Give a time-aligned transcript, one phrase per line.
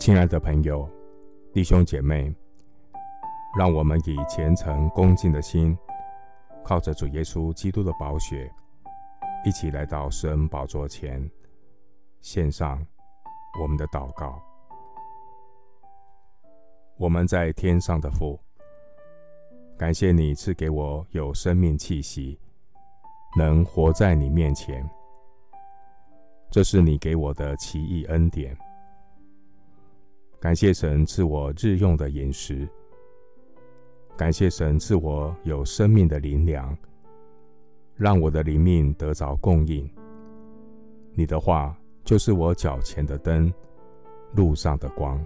[0.00, 0.88] 亲爱的朋友、
[1.52, 2.34] 弟兄姐妹，
[3.58, 5.76] 让我们以虔诚恭敬的心，
[6.64, 8.50] 靠着主耶稣基督的宝血，
[9.44, 11.30] 一起来到施恩宝座前，
[12.22, 12.82] 献上
[13.60, 14.42] 我们的祷告。
[16.96, 18.40] 我们在天上的父，
[19.76, 22.40] 感谢你赐给我有生命气息，
[23.36, 24.82] 能活在你面前。
[26.50, 28.56] 这是你给我的奇异恩典。
[30.40, 32.66] 感谢神赐我日用的饮食，
[34.16, 36.74] 感谢神赐我有生命的灵粮，
[37.94, 39.86] 让我的灵命得着供应。
[41.12, 43.52] 你的话就是我脚前的灯，
[44.34, 45.22] 路上的光。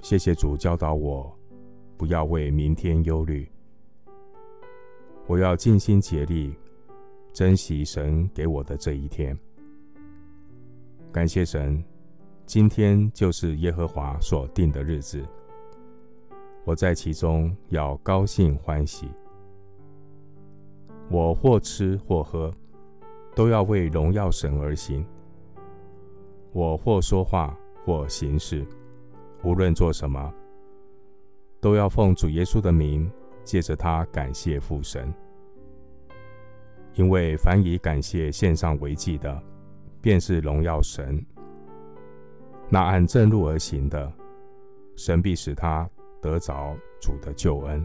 [0.00, 1.32] 谢谢主教导我，
[1.96, 3.48] 不要为明天忧虑。
[5.28, 6.52] 我要尽心竭力，
[7.32, 9.38] 珍惜神给我的这一天。
[11.12, 11.80] 感谢神，
[12.52, 15.26] 今天就是耶和华所定的日子。
[16.66, 19.08] 我在其中要高兴欢喜。
[21.08, 22.52] 我或吃或喝，
[23.34, 25.02] 都要为荣耀神而行。
[26.52, 28.66] 我或说话或行事。
[29.42, 30.30] 无论做什么，
[31.58, 33.10] 都要奉主耶稣的名，
[33.44, 35.10] 借着他感谢父神。
[36.96, 39.42] 因为凡以感谢献上为祭的，
[40.02, 41.24] 便是荣耀神。
[42.68, 44.12] 那按正路而行的，
[44.96, 45.88] 神必使他
[46.20, 47.84] 得着主的救恩。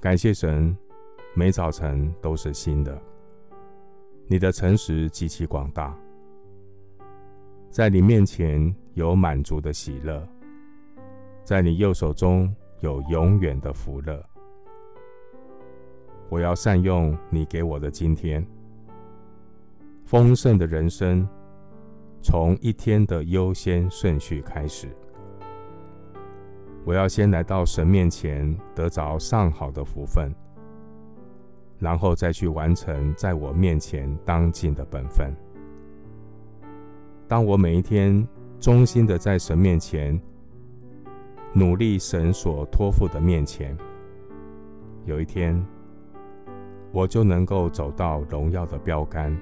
[0.00, 0.76] 感谢神，
[1.34, 3.00] 每早晨都是新的。
[4.28, 5.96] 你的诚实极其广大。
[7.70, 10.26] 在你面前有满足的喜乐，
[11.44, 14.22] 在你右手中有永远的福乐。
[16.28, 18.44] 我要善用你给我的今天，
[20.04, 21.28] 丰盛的人生
[22.22, 24.88] 从一天的优先顺序开始。
[26.84, 30.32] 我要先来到神面前得着上好的福分，
[31.78, 35.34] 然后再去完成在我面前当尽的本分。
[37.26, 38.26] 当我每一天
[38.60, 40.20] 忠心的在神面前
[41.52, 43.76] 努力，神所托付的面前，
[45.06, 45.60] 有一天
[46.92, 49.36] 我就能够走到荣耀的标杆，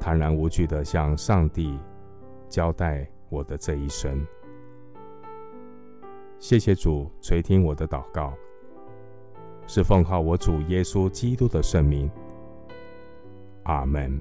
[0.00, 1.78] 坦然无惧的向上帝
[2.48, 4.26] 交代我的这一生。
[6.38, 8.32] 谢谢主垂听我的祷告，
[9.66, 12.10] 是奉靠我主耶稣基督的圣名。
[13.64, 14.18] 阿门。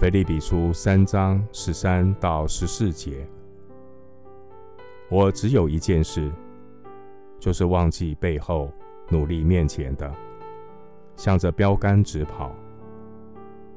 [0.00, 3.26] 腓立比书三章十三到十四节，
[5.08, 6.30] 我只有一件事，
[7.38, 8.70] 就是忘记背后，
[9.08, 10.12] 努力面前的，
[11.16, 12.52] 向着标杆直跑，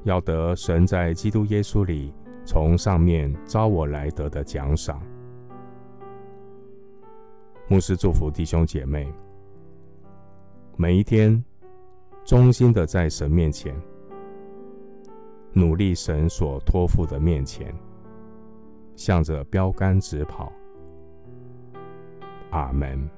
[0.04, 2.12] 要得神在基督耶稣里
[2.44, 5.00] 从上面召我来得的奖赏。
[7.68, 9.10] 牧师祝福弟兄姐妹，
[10.76, 11.42] 每一天
[12.24, 13.74] 忠心的在神面前。
[15.54, 17.74] 努力神所托付的面前，
[18.96, 20.50] 向着标杆直跑。
[22.50, 23.08] 阿门。